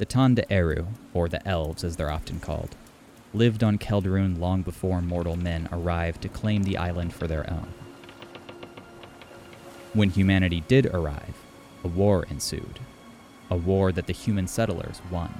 The 0.00 0.06
Tanda 0.06 0.50
Eru, 0.50 0.86
or 1.12 1.28
the 1.28 1.46
Elves 1.46 1.84
as 1.84 1.96
they're 1.96 2.10
often 2.10 2.40
called, 2.40 2.74
lived 3.34 3.62
on 3.62 3.76
Celdrúin 3.76 4.38
long 4.38 4.62
before 4.62 5.02
mortal 5.02 5.36
men 5.36 5.68
arrived 5.70 6.22
to 6.22 6.30
claim 6.30 6.62
the 6.62 6.78
island 6.78 7.12
for 7.12 7.26
their 7.26 7.44
own. 7.50 7.68
When 9.92 10.08
humanity 10.08 10.64
did 10.66 10.86
arrive, 10.86 11.36
a 11.84 11.88
war 11.88 12.24
ensued, 12.30 12.80
a 13.50 13.56
war 13.56 13.92
that 13.92 14.06
the 14.06 14.14
human 14.14 14.46
settlers 14.46 15.02
won. 15.10 15.34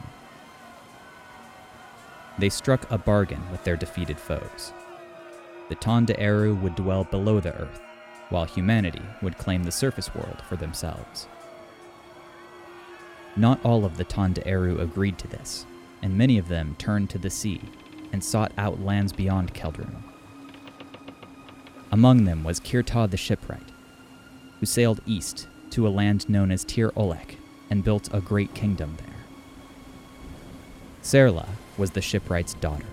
They 2.38 2.50
struck 2.50 2.84
a 2.90 2.98
bargain 2.98 3.50
with 3.50 3.64
their 3.64 3.76
defeated 3.76 4.20
foes. 4.20 4.74
The 5.70 5.74
Tanda 5.76 6.20
Eru 6.20 6.54
would 6.56 6.74
dwell 6.74 7.04
below 7.04 7.40
the 7.40 7.54
earth, 7.54 7.80
while 8.28 8.44
humanity 8.44 9.02
would 9.22 9.38
claim 9.38 9.64
the 9.64 9.72
surface 9.72 10.14
world 10.14 10.42
for 10.46 10.56
themselves. 10.56 11.28
Not 13.36 13.64
all 13.64 13.84
of 13.84 13.96
the 13.96 14.04
Tanda 14.04 14.46
Eru 14.46 14.80
agreed 14.80 15.18
to 15.18 15.28
this, 15.28 15.64
and 16.02 16.18
many 16.18 16.38
of 16.38 16.48
them 16.48 16.74
turned 16.78 17.10
to 17.10 17.18
the 17.18 17.30
sea 17.30 17.60
and 18.12 18.22
sought 18.24 18.52
out 18.58 18.80
lands 18.80 19.12
beyond 19.12 19.54
Celdrúin. 19.54 20.02
Among 21.92 22.24
them 22.24 22.44
was 22.44 22.60
Kirta 22.60 23.08
the 23.08 23.16
shipwright, 23.16 23.70
who 24.58 24.66
sailed 24.66 25.00
east 25.06 25.46
to 25.70 25.86
a 25.86 25.90
land 25.90 26.28
known 26.28 26.50
as 26.50 26.64
Tir 26.64 26.90
Olek 26.90 27.36
and 27.68 27.84
built 27.84 28.08
a 28.12 28.20
great 28.20 28.54
kingdom 28.54 28.96
there. 28.98 29.06
Serla 31.02 31.48
was 31.78 31.92
the 31.92 32.02
shipwright's 32.02 32.54
daughter. 32.54 32.86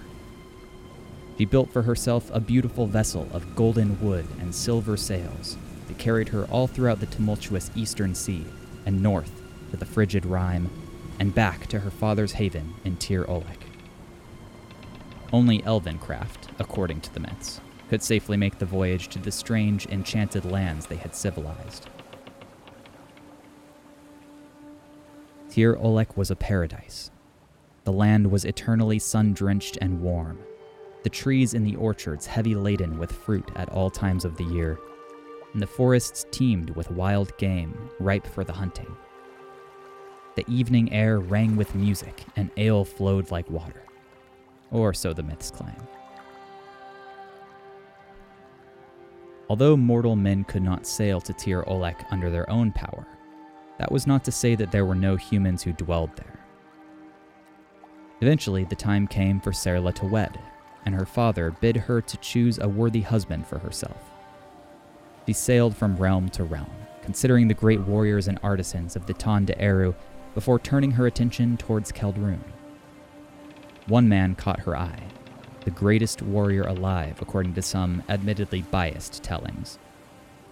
She 1.37 1.45
built 1.45 1.71
for 1.71 1.83
herself 1.83 2.31
a 2.33 2.39
beautiful 2.39 2.87
vessel 2.87 3.27
of 3.31 3.55
golden 3.55 3.99
wood 4.01 4.25
and 4.39 4.53
silver 4.53 4.97
sails 4.97 5.57
that 5.87 5.97
carried 5.97 6.29
her 6.29 6.45
all 6.45 6.67
throughout 6.67 6.99
the 6.99 7.05
tumultuous 7.05 7.69
eastern 7.75 8.15
sea 8.15 8.45
and 8.85 9.03
north 9.03 9.36
to 9.71 9.77
the 9.77 9.85
frigid 9.85 10.25
Rime, 10.25 10.69
and 11.19 11.33
back 11.33 11.67
to 11.67 11.79
her 11.79 11.89
father's 11.89 12.33
haven 12.33 12.75
in 12.83 12.97
Tir 12.97 13.25
Olek. 13.25 13.63
Only 15.33 15.63
elven 15.63 15.97
craft, 15.97 16.49
according 16.59 17.01
to 17.01 17.13
the 17.13 17.19
myths, 17.19 17.59
could 17.89 18.03
safely 18.03 18.37
make 18.37 18.59
the 18.59 18.65
voyage 18.65 19.07
to 19.09 19.19
the 19.19 19.31
strange, 19.31 19.85
enchanted 19.87 20.45
lands 20.45 20.87
they 20.87 20.95
had 20.95 21.15
civilized. 21.15 21.89
Tir 25.49 25.75
Olek 25.75 26.15
was 26.15 26.29
a 26.29 26.35
paradise. 26.35 27.11
The 27.83 27.91
land 27.91 28.29
was 28.29 28.45
eternally 28.45 28.99
sun 28.99 29.33
drenched 29.33 29.77
and 29.81 30.01
warm, 30.01 30.39
the 31.03 31.09
trees 31.09 31.53
in 31.53 31.63
the 31.63 31.75
orchards 31.77 32.25
heavy 32.25 32.53
laden 32.53 32.99
with 32.99 33.11
fruit 33.11 33.49
at 33.55 33.69
all 33.69 33.89
times 33.89 34.25
of 34.25 34.35
the 34.35 34.43
year, 34.43 34.77
and 35.53 35.61
the 35.61 35.67
forests 35.67 36.25
teemed 36.31 36.71
with 36.71 36.91
wild 36.91 37.35
game 37.37 37.89
ripe 37.99 38.27
for 38.27 38.43
the 38.43 38.53
hunting. 38.53 38.93
The 40.37 40.45
evening 40.47 40.93
air 40.93 41.19
rang 41.19 41.55
with 41.55 41.73
music, 41.73 42.23
and 42.35 42.51
ale 42.57 42.85
flowed 42.85 43.31
like 43.31 43.49
water. 43.49 43.81
Or 44.69 44.93
so 44.93 45.11
the 45.11 45.23
myths 45.23 45.49
claim. 45.49 45.75
Although 49.49 49.75
mortal 49.75 50.15
men 50.15 50.43
could 50.43 50.61
not 50.61 50.85
sail 50.85 51.19
to 51.21 51.33
Tir 51.33 51.63
Olek 51.63 52.05
under 52.11 52.29
their 52.29 52.47
own 52.51 52.71
power, 52.71 53.07
that 53.79 53.91
was 53.91 54.05
not 54.05 54.23
to 54.25 54.31
say 54.31 54.53
that 54.53 54.71
there 54.71 54.85
were 54.85 54.93
no 54.93 55.15
humans 55.15 55.63
who 55.63 55.73
dwelled 55.73 56.15
there. 56.15 56.39
Eventually, 58.21 58.63
the 58.63 58.75
time 58.75 59.07
came 59.07 59.39
for 59.39 59.51
Serla 59.51 59.91
to 59.95 60.05
wed, 60.05 60.37
and 60.85 60.93
her 60.93 61.07
father 61.07 61.49
bid 61.49 61.77
her 61.77 61.99
to 61.99 62.17
choose 62.17 62.59
a 62.59 62.69
worthy 62.69 63.01
husband 63.01 63.47
for 63.47 63.57
herself. 63.57 64.11
She 65.25 65.33
sailed 65.33 65.75
from 65.75 65.97
realm 65.97 66.29
to 66.29 66.43
realm, 66.43 66.69
considering 67.01 67.47
the 67.47 67.55
great 67.55 67.81
warriors 67.81 68.27
and 68.27 68.37
artisans 68.43 68.95
of 68.95 69.07
the 69.07 69.13
Tanda 69.15 69.59
Eru 69.59 69.95
before 70.37 70.59
turning 70.59 70.91
her 70.91 71.07
attention 71.07 71.57
towards 71.57 71.91
Celdrúin. 71.91 72.37
One 73.87 74.07
man 74.07 74.35
caught 74.35 74.59
her 74.59 74.77
eye, 74.77 75.01
the 75.65 75.71
greatest 75.71 76.21
warrior 76.21 76.61
alive, 76.61 77.19
according 77.23 77.55
to 77.55 77.63
some 77.63 78.03
admittedly 78.07 78.61
biased 78.61 79.23
tellings. 79.23 79.79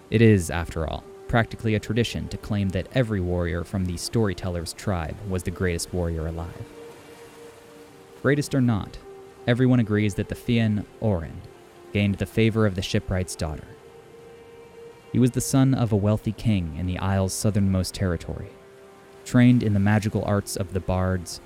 It 0.10 0.24
is, 0.24 0.50
after 0.50 0.88
all, 0.88 1.04
practically 1.28 1.76
a 1.76 1.80
tradition 1.80 2.28
to 2.30 2.38
claim 2.38 2.70
that 2.70 2.88
every 2.94 3.22
warrior 3.22 3.64
from 3.64 3.86
the 3.86 3.96
storyteller's 3.98 4.74
tribe 4.74 5.18
was 5.30 5.44
the 5.44 5.52
greatest 5.52 5.94
warrior 5.94 6.26
alive. 6.26 6.66
Greatest 8.24 8.56
or 8.56 8.62
not, 8.62 8.98
everyone 9.46 9.80
agrees 9.80 10.16
that 10.16 10.30
the 10.30 10.34
Fian 10.34 10.84
Orin 11.00 11.44
gained 11.94 12.16
the 12.16 12.26
favor 12.26 12.66
of 12.66 12.74
the 12.74 12.82
shipwright's 12.82 13.36
daughter. 13.36 13.68
He 15.12 15.20
was 15.20 15.30
the 15.30 15.42
son 15.42 15.76
of 15.76 15.92
a 15.92 15.96
wealthy 15.96 16.32
king 16.32 16.76
in 16.76 16.88
the 16.88 16.98
Isle's 16.98 17.34
southernmost 17.34 17.94
territory, 17.94 18.50
trained 19.26 19.64
in 19.64 19.74
the 19.74 19.80
magical 19.80 20.24
arts 20.26 20.56
of 20.56 20.72
the 20.72 20.80
bards, 20.80 21.42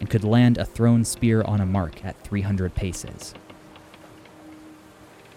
and 0.00 0.08
could 0.08 0.24
land 0.24 0.56
a 0.56 0.64
thrown 0.64 1.04
spear 1.04 1.42
on 1.42 1.60
a 1.60 1.66
mark 1.66 2.04
at 2.04 2.22
300 2.24 2.74
paces. 2.74 3.34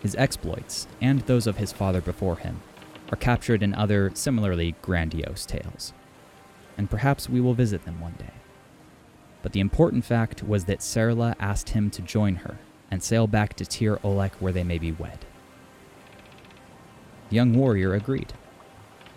His 0.01 0.15
exploits, 0.15 0.87
and 1.01 1.21
those 1.21 1.47
of 1.47 1.57
his 1.57 1.73
father 1.73 1.99
before 1.99 2.37
him, 2.37 2.61
are 3.11 3.17
captured 3.17 3.63
in 3.63 3.73
other 3.73 4.11
similarly 4.13 4.75
grandiose 4.81 5.45
tales, 5.45 5.93
and 6.77 6.89
perhaps 6.89 7.29
we 7.29 7.41
will 7.41 7.53
visit 7.53 7.83
them 7.85 7.99
one 7.99 8.15
day. 8.17 8.33
But 9.41 9.53
the 9.53 9.59
important 9.59 10.05
fact 10.05 10.43
was 10.43 10.65
that 10.65 10.79
Serla 10.79 11.35
asked 11.39 11.69
him 11.69 11.89
to 11.91 12.01
join 12.01 12.37
her 12.37 12.59
and 12.91 13.01
sail 13.01 13.27
back 13.27 13.53
to 13.55 13.65
Tir 13.65 13.97
Olek 13.97 14.33
where 14.39 14.53
they 14.53 14.63
may 14.63 14.77
be 14.77 14.91
wed. 14.91 15.25
The 17.29 17.35
young 17.35 17.53
warrior 17.53 17.93
agreed. 17.93 18.33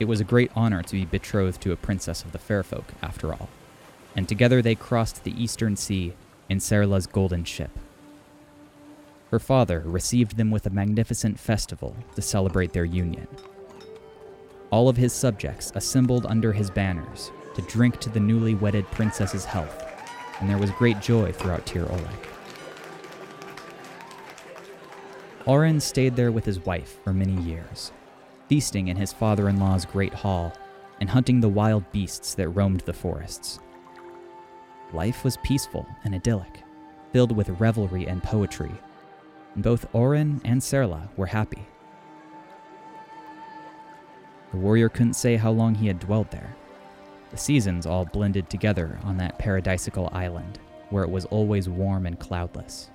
It 0.01 0.09
was 0.09 0.19
a 0.19 0.25
great 0.25 0.51
honor 0.57 0.83
to 0.83 0.93
be 0.93 1.05
betrothed 1.05 1.61
to 1.61 1.73
a 1.73 1.77
princess 1.77 2.25
of 2.25 2.33
the 2.33 2.39
fair 2.39 2.63
folk, 2.63 2.87
after 3.03 3.35
all, 3.35 3.51
and 4.17 4.27
together 4.27 4.63
they 4.63 4.75
crossed 4.75 5.25
the 5.25 5.41
eastern 5.41 5.77
sea 5.77 6.15
in 6.49 6.59
Serla's 6.59 7.07
golden 7.07 7.45
ship. 7.45 7.71
Her 9.31 9.39
father 9.39 9.83
received 9.85 10.39
them 10.39 10.51
with 10.51 10.65
a 10.65 10.71
magnificent 10.71 11.39
festival 11.39 11.95
to 12.15 12.23
celebrate 12.23 12.73
their 12.73 12.87
union. 12.87 13.29
All 14.71 14.89
of 14.89 14.97
his 14.97 15.13
subjects 15.13 15.71
assembled 15.75 16.25
under 16.25 16.55
his 16.55 16.71
banners 16.71 17.31
to 17.55 17.63
drink 17.63 18.01
to 18.01 18.09
the 18.09 18.21
newly 18.21 18.55
wedded 18.55 18.91
princess's 18.91 19.45
health, 19.45 19.85
and 20.41 20.49
there 20.49 20.57
was 20.57 20.71
great 20.73 21.01
joy 21.01 21.31
throughout 21.31 21.67
Tir 21.67 21.85
Olek. 21.85 22.27
Oren 25.45 25.79
stayed 25.79 26.17
there 26.17 26.33
with 26.33 26.47
his 26.47 26.65
wife 26.65 26.99
for 27.05 27.13
many 27.13 27.35
years, 27.43 27.93
feasting 28.51 28.89
in 28.89 28.97
his 28.97 29.13
father 29.13 29.49
in 29.49 29.61
law's 29.61 29.85
great 29.85 30.13
hall 30.13 30.53
and 30.99 31.09
hunting 31.09 31.39
the 31.39 31.49
wild 31.49 31.85
beasts 31.93 32.35
that 32.35 32.49
roamed 32.49 32.81
the 32.81 32.93
forests. 32.93 33.61
Life 34.93 35.23
was 35.23 35.37
peaceful 35.45 35.87
and 36.03 36.17
idyllic, 36.17 36.65
filled 37.13 37.31
with 37.31 37.61
revelry 37.61 38.09
and 38.09 38.21
poetry, 38.21 38.73
and 39.55 39.63
both 39.63 39.87
Oren 39.95 40.41
and 40.45 40.61
Serla 40.61 41.09
were 41.17 41.27
happy. 41.27 41.65
The 44.51 44.57
warrior 44.57 44.89
couldn't 44.89 45.15
say 45.15 45.37
how 45.37 45.53
long 45.53 45.77
he 45.77 45.87
had 45.87 46.01
dwelled 46.01 46.33
there. 46.33 46.57
The 47.31 47.37
seasons 47.37 47.87
all 47.87 48.05
blended 48.05 48.51
together 48.51 48.99
on 49.05 49.17
that 49.19 49.39
paradisical 49.39 50.13
island, 50.13 50.59
where 50.89 51.05
it 51.05 51.11
was 51.11 51.25
always 51.27 51.69
warm 51.69 52.05
and 52.05 52.19
cloudless. 52.19 52.91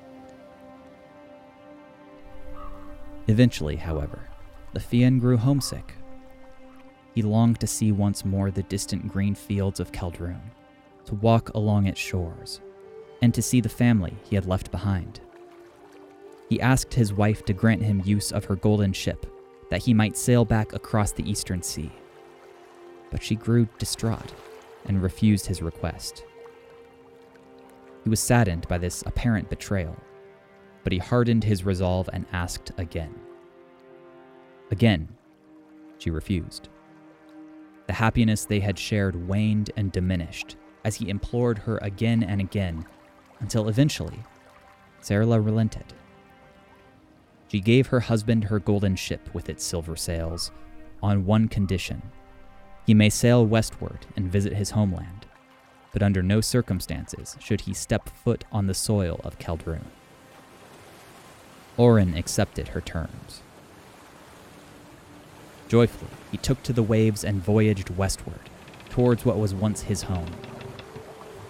Eventually, 3.28 3.78
however, 3.78 4.20
the 4.75 4.82
Fian 4.82 5.17
grew 5.17 5.38
homesick. 5.38 5.96
He 7.13 7.22
longed 7.22 7.60
to 7.62 7.67
see 7.67 7.94
once 7.94 8.25
more 8.25 8.51
the 8.51 8.62
distant 8.63 9.08
green 9.08 9.34
fields 9.34 9.79
of 9.79 9.91
Celdrúin, 9.91 10.51
to 11.05 11.15
walk 11.15 11.50
along 11.55 11.88
its 11.88 12.00
shores, 12.00 12.60
and 13.22 13.34
to 13.34 13.41
see 13.41 13.62
the 13.62 13.70
family 13.70 14.13
he 14.24 14.36
had 14.36 14.46
left 14.46 14.72
behind. 14.72 15.21
He 16.50 16.60
asked 16.60 16.93
his 16.93 17.13
wife 17.13 17.45
to 17.45 17.54
grant 17.54 17.82
him 17.82 18.04
use 18.06 18.34
of 18.34 18.45
her 18.45 18.58
golden 18.58 18.91
ship, 18.91 19.26
that 19.69 19.82
he 19.82 19.93
might 19.93 20.17
sail 20.17 20.45
back 20.45 20.73
across 20.73 21.13
the 21.13 21.28
eastern 21.28 21.63
sea. 21.63 21.89
But 23.10 23.23
she 23.23 23.36
grew 23.36 23.69
distraught 23.80 24.34
and 24.86 25.02
refused 25.02 25.47
his 25.47 25.62
request. 25.62 26.26
He 28.04 28.10
was 28.10 28.19
saddened 28.19 28.67
by 28.67 28.78
this 28.78 29.02
apparent 29.08 29.50
betrayal 29.50 29.95
but 30.86 30.93
he 30.93 31.00
hardened 31.00 31.43
his 31.43 31.65
resolve 31.65 32.08
and 32.13 32.28
asked 32.32 32.71
again. 32.78 33.13
Again, 34.71 35.08
she 35.97 36.10
refused. 36.10 36.69
The 37.88 37.93
happiness 37.93 38.45
they 38.45 38.60
had 38.60 38.80
shared 38.80 39.28
waned 39.28 39.71
and 39.78 39.91
diminished 39.91 40.56
as 40.84 40.95
he 40.95 41.10
implored 41.10 41.60
her 41.60 41.78
again 41.82 42.23
and 42.23 42.41
again, 42.41 42.86
until 43.39 43.69
eventually, 43.69 44.23
Serla 45.01 45.43
relented. 45.43 45.93
She 47.47 47.60
gave 47.60 47.88
her 47.88 47.99
husband 47.99 48.45
her 48.45 48.60
golden 48.60 48.95
ship 48.95 49.30
with 49.34 49.49
its 49.49 49.63
silver 49.63 49.95
sails, 49.95 50.51
on 51.01 51.25
one 51.25 51.47
condition 51.47 52.01
he 52.86 52.93
may 52.93 53.10
sail 53.10 53.45
westward 53.45 54.06
and 54.15 54.32
visit 54.32 54.54
his 54.54 54.71
homeland, 54.71 55.25
but 55.91 56.04
under 56.04 56.21
no 56.21 56.39
circumstances 56.39 57.36
should 57.39 57.62
he 57.62 57.73
step 57.73 58.10
foot 58.10 58.45
on 58.51 58.67
the 58.67 58.73
soil 58.75 59.19
of 59.23 59.39
Celdrúin. 59.39 59.86
Oren 61.78 62.15
accepted 62.15 62.69
her 62.69 62.82
terms. 62.82 63.41
Joyfully, 65.67 66.12
he 66.32 66.38
took 66.38 66.62
to 66.63 66.73
the 66.73 66.84
waves 66.84 67.23
and 67.23 67.43
voyaged 67.43 67.89
westward, 67.91 68.49
towards 68.89 69.25
what 69.25 69.38
was 69.38 69.54
once 69.54 69.82
his 69.82 70.04
home. 70.04 70.32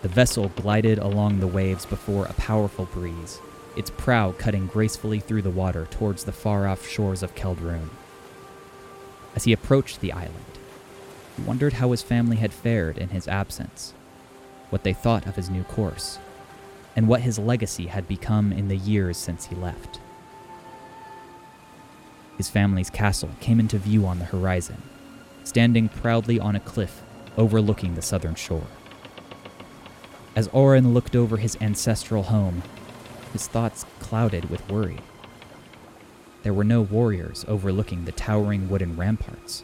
The 0.02 0.08
vessel 0.08 0.50
glided 0.50 1.00
along 1.00 1.40
the 1.40 1.48
waves 1.48 1.86
before 1.86 2.26
a 2.26 2.34
powerful 2.34 2.86
breeze, 2.86 3.40
its 3.76 3.90
prow 3.90 4.32
cutting 4.32 4.68
gracefully 4.68 5.20
through 5.20 5.42
the 5.42 5.50
water 5.50 5.88
towards 5.92 6.24
the 6.24 6.32
far 6.32 6.68
off 6.68 6.88
shores 6.88 7.24
of 7.24 7.36
Celdrúin. 7.36 7.90
As 9.36 9.44
he 9.44 9.52
approached 9.52 10.00
the 10.00 10.14
island, 10.14 10.60
he 11.36 11.42
wondered 11.44 11.74
how 11.74 11.92
his 11.92 12.02
family 12.02 12.38
had 12.38 12.54
fared 12.54 12.98
in 12.98 13.10
his 13.10 13.28
absence, 13.28 13.94
what 14.70 14.84
they 14.84 14.94
thought 14.94 15.28
of 15.28 15.36
his 15.36 15.50
new 15.50 15.64
course, 15.64 16.20
and 16.96 17.08
what 17.08 17.22
his 17.22 17.38
legacy 17.38 17.88
had 17.88 18.08
become 18.08 18.54
in 18.54 18.70
the 18.70 18.78
years 18.78 19.18
since 19.18 19.48
he 19.48 19.56
left. 19.56 20.00
His 22.38 22.50
family's 22.50 22.90
castle 22.90 23.30
came 23.40 23.60
into 23.60 23.78
view 23.78 24.06
on 24.06 24.20
the 24.20 24.26
horizon, 24.26 24.82
standing 25.44 25.90
proudly 25.90 26.40
on 26.40 26.56
a 26.56 26.60
cliff 26.60 27.02
overlooking 27.38 27.96
the 27.96 28.02
southern 28.02 28.36
shore. 28.36 28.68
As 30.36 30.50
Oren 30.50 30.94
looked 30.94 31.16
over 31.16 31.38
his 31.38 31.58
ancestral 31.62 32.24
home, 32.24 32.62
his 33.32 33.48
thoughts 33.48 33.86
clouded 34.00 34.50
with 34.50 34.70
worry. 34.70 34.98
There 36.44 36.54
were 36.54 36.64
no 36.64 36.82
warriors 36.82 37.46
overlooking 37.48 38.06
the 38.06 38.12
towering 38.12 38.70
wooden 38.70 38.98
ramparts. 38.98 39.64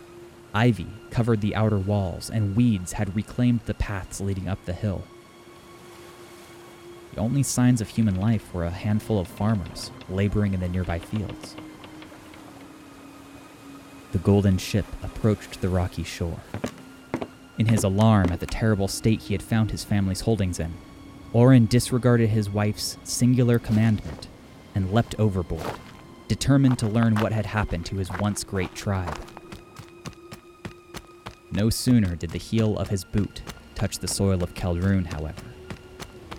Ivy 0.54 0.88
covered 1.10 1.42
the 1.42 1.56
outer 1.56 1.78
walls, 1.78 2.30
and 2.30 2.56
weeds 2.56 2.94
had 2.94 3.16
reclaimed 3.16 3.62
the 3.66 3.74
paths 3.74 4.20
leading 4.20 4.48
up 4.48 4.64
the 4.66 4.74
hill. 4.74 5.04
The 7.14 7.20
only 7.20 7.44
signs 7.44 7.82
of 7.82 7.90
human 7.90 8.16
life 8.16 8.54
were 8.54 8.64
a 8.64 8.72
handful 8.72 9.20
of 9.20 9.28
farmers 9.28 9.92
laboring 10.10 10.54
in 10.54 10.62
the 10.62 10.70
nearby 10.70 11.00
fields. 11.00 11.56
The 14.12 14.20
golden 14.20 14.58
ship 14.58 14.86
approached 15.02 15.62
the 15.62 15.70
rocky 15.70 16.04
shore. 16.04 16.42
In 17.58 17.68
his 17.68 17.84
alarm 17.84 18.32
at 18.32 18.42
the 18.42 18.46
terrible 18.46 18.90
state 18.90 19.22
he 19.22 19.34
had 19.34 19.42
found 19.42 19.72
his 19.72 19.86
family's 19.86 20.22
holdings 20.22 20.60
in, 20.60 20.74
Oren 21.32 21.66
disregarded 21.66 22.30
his 22.30 22.50
wife's 22.50 22.98
singular 23.04 23.58
commandment 23.58 24.28
and 24.76 24.92
leapt 24.92 25.16
overboard, 25.18 25.80
determined 26.28 26.78
to 26.80 26.88
learn 26.88 27.16
what 27.16 27.32
had 27.32 27.46
happened 27.46 27.86
to 27.86 27.98
his 27.98 28.12
once 28.20 28.44
great 28.44 28.76
tribe. 28.76 29.18
No 31.54 31.70
sooner 31.70 32.16
did 32.16 32.32
the 32.32 32.38
heel 32.38 32.78
of 32.78 32.90
his 32.90 33.06
boot 33.06 33.42
touch 33.76 34.00
the 34.00 34.08
soil 34.10 34.44
of 34.44 34.54
Celdrúin, 34.54 35.14
however, 35.14 35.44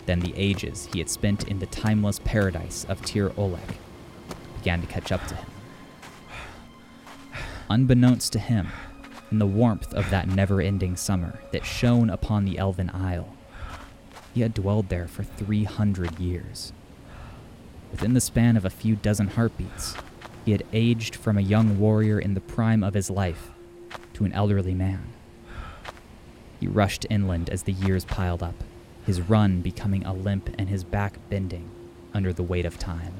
than 0.04 0.20
the 0.20 0.34
ages 0.36 0.88
he 0.92 0.98
had 0.98 1.08
spent 1.08 1.48
in 1.48 1.58
the 1.58 1.66
timeless 1.66 2.18
paradise 2.18 2.84
of 2.88 3.00
Tir 3.02 3.30
Olek 3.30 3.76
began 4.58 4.82
to 4.82 4.86
catch 4.86 5.10
up 5.10 5.26
to 5.28 5.34
him 5.34 5.51
unbeknownst 7.72 8.34
to 8.34 8.38
him, 8.38 8.68
in 9.30 9.38
the 9.38 9.46
warmth 9.46 9.94
of 9.94 10.10
that 10.10 10.28
never 10.28 10.60
ending 10.60 10.94
summer 10.94 11.40
that 11.52 11.64
shone 11.64 12.10
upon 12.10 12.44
the 12.44 12.58
Elven 12.58 12.90
Isle. 12.90 13.34
He 14.34 14.42
had 14.42 14.52
dwelled 14.52 14.90
there 14.90 15.08
for 15.08 15.22
300 15.22 16.18
years. 16.18 16.74
Within 17.90 18.12
the 18.12 18.20
span 18.20 18.58
of 18.58 18.66
a 18.66 18.70
few 18.70 18.94
dozen 18.94 19.28
heartbeats, 19.28 19.94
he 20.44 20.52
had 20.52 20.66
aged 20.74 21.16
from 21.16 21.38
a 21.38 21.42
young 21.42 21.78
warrior 21.78 22.18
in 22.18 22.34
the 22.34 22.40
prime 22.40 22.84
of 22.84 22.92
his 22.92 23.08
life 23.08 23.50
to 24.14 24.24
an 24.24 24.32
elderly 24.34 24.74
man. 24.74 25.06
He 26.60 26.66
rushed 26.66 27.06
inland 27.08 27.48
as 27.48 27.62
the 27.62 27.72
years 27.72 28.04
piled 28.04 28.42
up, 28.42 28.62
his 29.06 29.22
run 29.22 29.62
becoming 29.62 30.04
a 30.04 30.12
limp 30.12 30.50
and 30.58 30.68
his 30.68 30.84
back 30.84 31.16
bending 31.30 31.70
under 32.12 32.34
the 32.34 32.42
weight 32.42 32.66
of 32.66 32.78
time. 32.78 33.14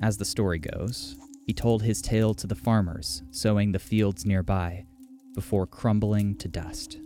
As 0.00 0.18
the 0.18 0.24
story 0.24 0.58
goes, 0.58 1.16
he 1.48 1.54
told 1.54 1.82
his 1.82 2.02
tale 2.02 2.34
to 2.34 2.46
the 2.46 2.54
farmers 2.54 3.22
sowing 3.30 3.72
the 3.72 3.78
fields 3.78 4.26
nearby 4.26 4.84
before 5.34 5.66
crumbling 5.66 6.34
to 6.34 6.46
dust. 6.46 6.98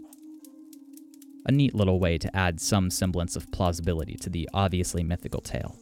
A 1.46 1.52
neat 1.52 1.76
little 1.76 2.00
way 2.00 2.18
to 2.18 2.36
add 2.36 2.60
some 2.60 2.90
semblance 2.90 3.36
of 3.36 3.52
plausibility 3.52 4.16
to 4.16 4.28
the 4.28 4.48
obviously 4.52 5.04
mythical 5.04 5.40
tale. 5.40 5.76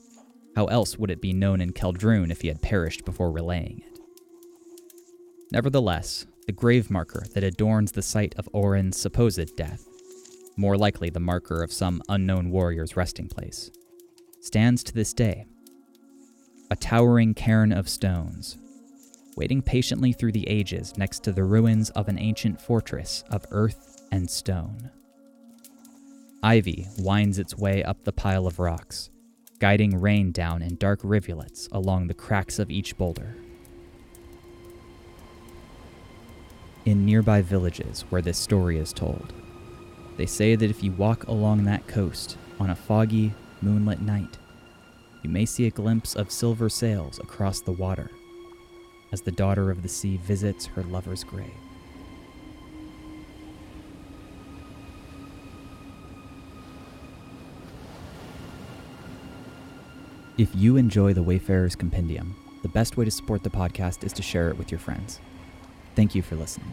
How 0.57 0.66
else 0.66 0.99
would 0.99 1.11
it 1.11 1.23
be 1.23 1.33
known 1.33 1.62
in 1.62 1.73
Celdrúin 1.73 2.31
if 2.31 2.42
he 2.42 2.49
had 2.49 2.61
perished 2.61 3.07
before 3.07 3.33
relaying 3.33 3.83
it? 3.87 3.99
Nevertheless, 5.51 6.27
the 6.46 6.53
grave 6.53 6.90
marker 6.90 7.25
that 7.33 7.42
adorns 7.42 7.92
the 7.92 8.03
site 8.03 8.35
of 8.37 8.46
Orin's 8.53 9.01
supposed 9.01 9.57
death, 9.57 9.87
more 10.59 10.77
likely 10.77 11.09
the 11.09 11.18
marker 11.18 11.62
of 11.62 11.73
some 11.73 12.03
unknown 12.11 12.51
warrior's 12.51 12.94
resting 12.94 13.29
place, 13.29 13.70
stands 14.42 14.85
to 14.85 14.92
this 14.92 15.14
day. 15.14 15.46
A 16.72 16.76
towering 16.76 17.35
cairn 17.35 17.72
of 17.72 17.88
stones, 17.88 18.56
waiting 19.37 19.61
patiently 19.61 20.12
through 20.12 20.30
the 20.30 20.48
ages 20.48 20.96
next 20.96 21.24
to 21.24 21.33
the 21.33 21.42
ruins 21.42 21.90
of 21.90 22.09
an 22.09 22.16
ancient 22.16 22.61
fortress 22.61 23.24
of 23.28 23.44
earth 23.50 24.00
and 24.12 24.30
stone. 24.30 24.90
Ivy 26.44 26.87
winds 26.96 27.40
its 27.40 27.59
way 27.59 27.83
up 27.83 28.04
the 28.04 28.12
pile 28.12 28.46
of 28.46 28.61
rocks, 28.61 29.11
guiding 29.59 30.00
rain 30.00 30.30
down 30.30 30.62
in 30.62 30.76
dark 30.76 31.00
rivulets 31.02 31.68
along 31.72 32.06
the 32.06 32.14
cracks 32.14 32.61
of 32.61 32.70
each 32.70 32.96
boulder. 32.96 33.35
In 36.85 37.04
nearby 37.04 37.42
villages 37.42 38.02
where 38.11 38.22
this 38.22 38.38
story 38.38 38.78
is 38.78 38.92
told, 38.92 39.33
they 40.16 40.26
say 40.26 40.54
that 40.54 40.70
if 40.70 40.85
you 40.85 40.92
walk 40.92 41.26
along 41.26 41.64
that 41.64 41.88
coast 41.88 42.37
on 42.61 42.70
a 42.70 42.76
foggy, 42.76 43.35
moonlit 43.61 44.00
night, 44.00 44.38
you 45.22 45.30
may 45.30 45.44
see 45.44 45.66
a 45.66 45.70
glimpse 45.70 46.14
of 46.14 46.30
silver 46.30 46.68
sails 46.68 47.18
across 47.18 47.61
the 47.61 47.72
water 47.72 48.11
as 49.12 49.22
the 49.22 49.33
daughter 49.33 49.70
of 49.70 49.83
the 49.83 49.88
sea 49.88 50.16
visits 50.16 50.66
her 50.66 50.83
lover's 50.85 51.24
grave. 51.24 51.50
If 60.38 60.48
you 60.54 60.76
enjoy 60.76 61.12
the 61.12 61.22
Wayfarer's 61.22 61.76
Compendium, 61.76 62.35
the 62.62 62.68
best 62.68 62.96
way 62.96 63.04
to 63.04 63.11
support 63.11 63.42
the 63.42 63.50
podcast 63.50 64.04
is 64.04 64.12
to 64.14 64.22
share 64.22 64.48
it 64.48 64.56
with 64.56 64.70
your 64.70 64.78
friends. 64.78 65.20
Thank 65.94 66.14
you 66.14 66.22
for 66.22 66.37
listening. 66.37 66.72